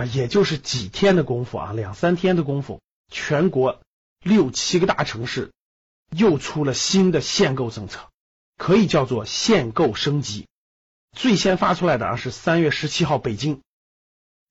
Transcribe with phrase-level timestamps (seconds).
[0.00, 3.80] 啊，也就是几天的功夫啊，两三天的功夫，全国
[4.22, 5.52] 六七个大城市
[6.10, 8.08] 又出了新的限购政策，
[8.56, 10.46] 可以叫做限购升级。
[11.14, 13.60] 最先发出来的啊是三月十七号北京，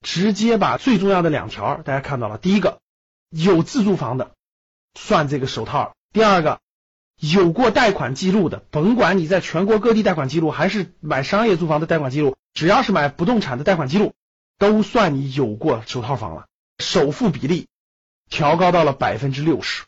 [0.01, 2.79] 直接把最重要的两条大家看到了，第一个
[3.29, 4.31] 有自住房的
[4.93, 6.59] 算这个首套，第二个
[7.17, 14.13] 有过贷款记录的，甭管你在全国各地贷款记录还是买商业住房的贷款记录，只要是买不动产的贷款记录，
[14.59, 16.45] 都算你有过首套房了。
[16.77, 17.67] 首付比例
[18.29, 19.85] 调高到了百分之六十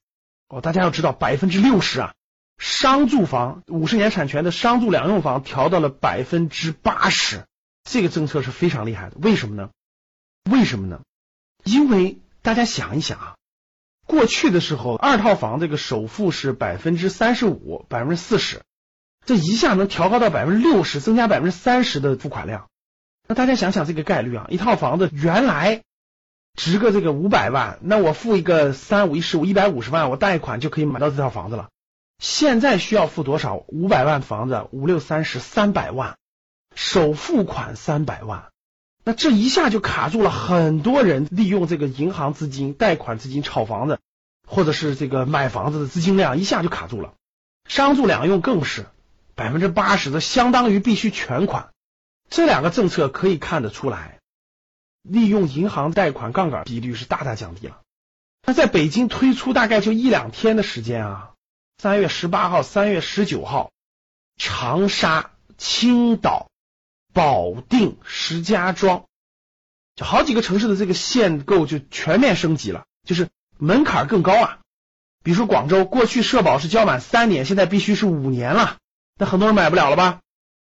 [0.49, 2.13] 哦，大家要知道百分之六十啊。
[2.57, 7.45] 商住房五十年产权的商住两用房调到了百分之八十，
[7.83, 9.17] 这个政策是非常厉害的。
[9.19, 9.69] 为什么呢？
[10.49, 11.01] 为什么呢？
[11.63, 13.35] 因为大家想一想啊，
[14.05, 18.61] 过去的时候二套房这个首付是百分之三十五、百分之四十，
[19.25, 22.67] 这一下能调高到百分之六十，增加百分之三十的付款量。
[23.31, 25.83] 那大家想想这个概率啊，一套房子原来
[26.53, 31.69] 值个这个五百万，那我付一个三五一十五一百五十万，我贷款就可以买到这套房子了。
[32.19, 33.63] 现在需要付多少？
[33.69, 36.17] 五百万房子，五六三十，三百万，
[36.75, 38.49] 首付款三百万，
[39.05, 43.99] 那这一下就卡住了很多人利用这个银行资金、贷款资金炒房子，
[44.45, 47.13] 或者是这个买房子的资金量一下就卡住了。
[47.65, 48.87] 商住两用更是
[49.35, 51.69] 百分之八十的，相当于必须全款。
[52.31, 54.19] 这两个政策可以看得出来，
[55.03, 57.81] 利用银行贷款杠杆比率是大大降低了。
[58.47, 61.31] 那在北京推出大概就一两天的时间啊。
[61.77, 63.71] 三月十八号、三月十九号，
[64.37, 66.49] 长沙、青岛、
[67.11, 69.03] 保定、石家庄，
[69.95, 74.59] 就好几个城市的这个限购就全面升级了，就是门槛更高啊。
[75.21, 78.77] 比如说广州，过去社保是交满三年，现在必须是五年了，
[79.15, 80.21] 那很多人买不了了吧？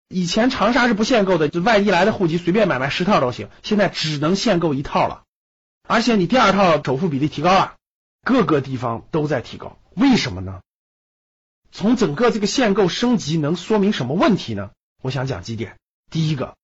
[0.07, 5.23] 以前长沙是不限购的，就外地来的户籍随便买买十套都行，现在只能限购一套了。
[5.87, 7.75] 而且你第二套首付比例提高了，
[8.23, 10.61] 各个地方都在提高，为什么呢？
[11.71, 14.71] 从整个这个限购升级能说明什么问题呢？
[15.01, 15.77] 我想讲几点。
[16.09, 16.55] 第一个，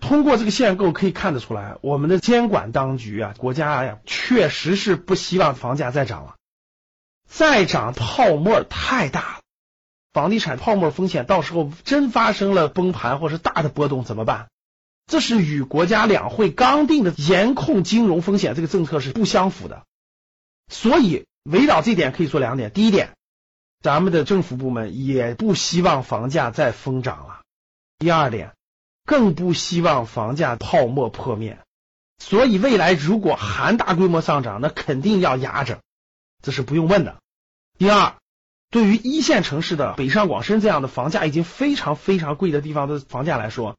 [0.00, 6.36] 通过这个限购可以看得出来，我们的监管当局啊，国家呀，确实是不希望房价再涨了，
[7.28, 9.41] 再涨泡沫太大了，
[10.12, 14.48] 房地产泡沫风险到时候真发生了崩盘或是大的波动怎么办？
[15.06, 19.84] 这是与国家两会刚定的严控金融风险这个政策是不相符的。
[20.70, 22.70] 所以围绕这点可以说两点。
[22.70, 23.12] 第一点。
[23.82, 27.40] 咱们的政府部门也不希望房价再疯涨了。
[27.98, 28.52] 第二点，
[29.04, 31.58] 更不希望房价泡沫破灭。
[32.20, 35.80] 所以未来如果还大规模上涨，那肯定要压着，
[36.42, 37.16] 这是不用问的。
[37.76, 38.14] 第二，
[38.72, 43.76] 对于一线城市的北上广深这样的房价已经非常非常贵的地方的房价来说，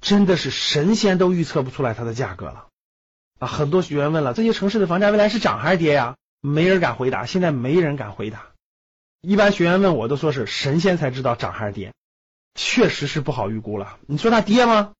[0.00, 2.66] 真的是神仙都预测不出来它的价格了
[3.38, 3.46] 啊！
[3.46, 6.16] 很多学员问了，这些城市的房价未来是涨还是跌呀？
[6.40, 8.46] 没人敢回答，现在没人敢回答。
[9.20, 11.94] 一般学员问我都说是神仙才知道涨还是跌，
[12.56, 13.98] 确实是不好预估了。
[14.08, 14.94] 你说它跌吗？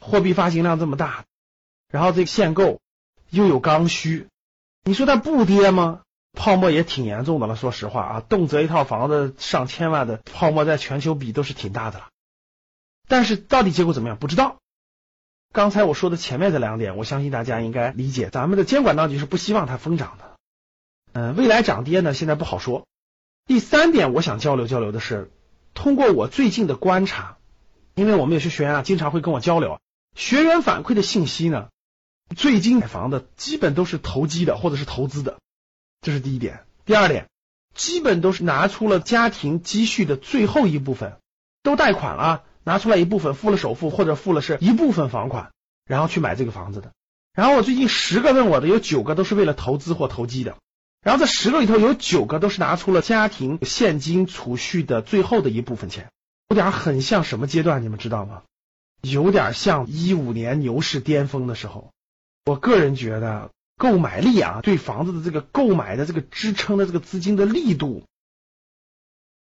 [0.00, 1.26] 货币发行量这么大，
[1.90, 2.80] 然后这个限购
[3.28, 4.28] 又有刚需，
[4.84, 6.00] 你说它不跌吗？
[6.34, 7.56] 泡沫也挺严重的了。
[7.56, 12.08] 说实话啊，动辄一套房子上千万的泡沫，在全球比都是挺大的了。
[13.08, 14.18] 但是到底结果怎么样？
[14.18, 14.56] 不知道。
[15.52, 18.28] 刚才我说的前面这两点，我相信大家应该理解。
[18.30, 20.34] 咱们的监管当局是不希望它疯涨的。
[21.12, 22.86] 嗯，未来涨跌呢，现在不好说。
[23.46, 25.30] 第三点，我想交流交流的是，
[25.72, 27.36] 通过我最近的观察，
[27.94, 29.78] 因为我们有些学员啊，经常会跟我交流，
[30.16, 31.68] 学员反馈的信息呢，
[32.34, 35.38] 最近买房的基本都是投机的或者是投资的，
[36.04, 36.60] 这是第一点。
[36.84, 37.28] 第二点，
[37.74, 41.16] 基本都是拿出了家庭积蓄的最后一部分，
[41.62, 45.52] 都贷款了，拿出来一部分付了首付或者付了是一部分房款，
[45.86, 46.92] 然后去买这个房子的。
[47.32, 50.58] 然后我最近十个问我的，有九个都是为了投资或投机的。
[51.02, 56.10] 然后这十个里头有九个都是拿出了家庭现金储蓄的最后的一部分钱，
[56.50, 57.82] 有点很像什么阶段？
[57.82, 58.42] 你们知道吗？
[59.00, 61.90] 有点像一五年牛市巅峰的时候。
[62.44, 63.50] 我个人觉得
[63.84, 68.06] 购买力啊，对房子的这个购买的这个支撑的这个资金的力度，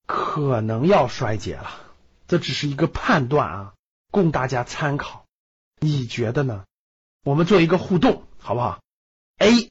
[0.07, 1.71] 可能要衰竭了。
[2.27, 3.75] 这只是一个判断啊，
[4.11, 5.25] 供大家参考。
[5.79, 6.65] 你觉得呢？
[7.23, 8.83] 我们做一个互动，好不好
[9.39, 9.71] ？A。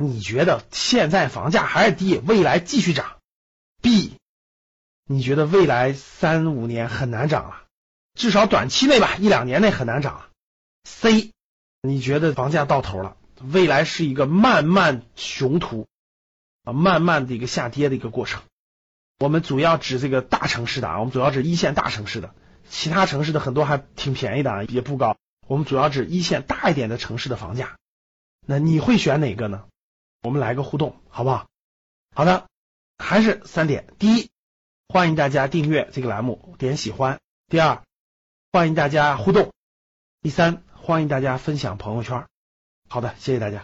[0.00, 3.18] 你觉得现在房价还是低，未来继续涨
[3.82, 4.16] ？B，
[5.04, 7.64] 你觉得未来三五年很难涨了，
[8.14, 10.30] 至少短期内吧，一两年内很难涨。
[10.84, 11.32] C，
[11.82, 15.86] 你觉得房价到头了，未来是一个慢慢熊图
[16.64, 18.42] 啊，慢慢的一个下跌的一个过程。
[19.18, 22.34] 我们主要指这个大城市的啊，我们主要指一线大城市的，
[22.68, 25.16] 其他城市的很多还挺便宜的啊，也不高。
[25.46, 27.76] 我们主要指一线大一点的城市的房价。
[28.46, 29.64] 那你会选哪个呢？
[30.22, 31.48] 我们来个互动，好不好？
[32.14, 32.46] 好的，
[32.98, 33.86] 还是三点。
[33.98, 34.30] 第一，
[34.88, 37.20] 欢迎大家订阅这个栏目，点喜欢。
[37.48, 37.82] 第二，
[38.52, 39.52] 欢迎大家互动。
[40.20, 42.26] 第三，欢迎大家分享朋友圈。
[42.88, 43.62] 好的，谢谢大家。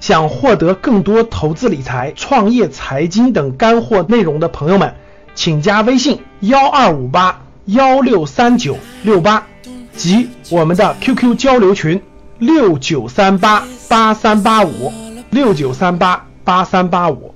[0.00, 4.94] 想获得更多投资理财、创业财经等干货内容的朋友们，
[5.34, 9.46] 请加微信幺二五八幺六三九六八
[9.96, 12.02] 及我们的 QQ 交流群
[12.38, 14.92] 六九三八八三八五
[15.30, 17.34] 六九三八八三八五。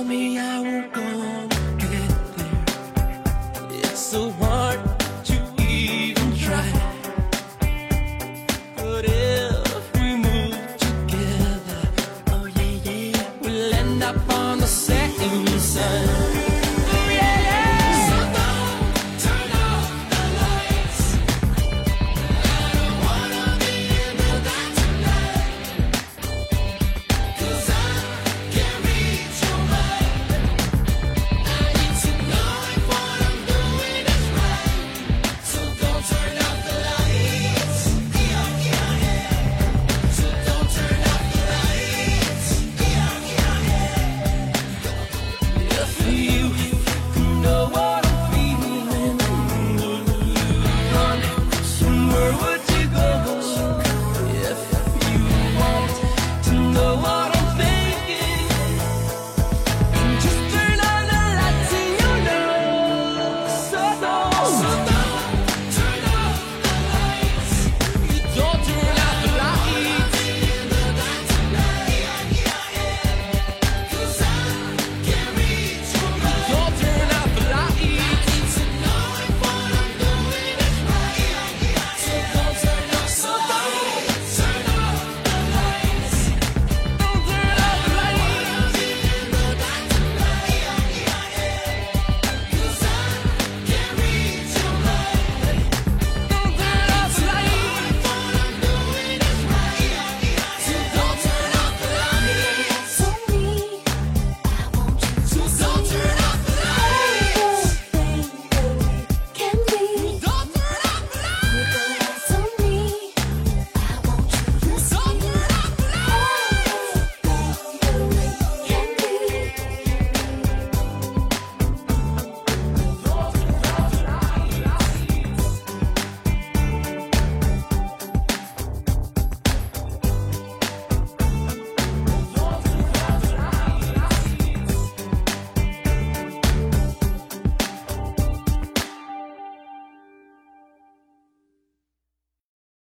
[0.00, 3.22] Tell me I won't go get there.
[3.70, 4.89] It's so hard